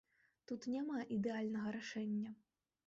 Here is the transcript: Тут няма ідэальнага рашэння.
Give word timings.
Тут 0.51 0.65
няма 0.75 1.03
ідэальнага 1.19 1.77
рашэння. 1.81 2.37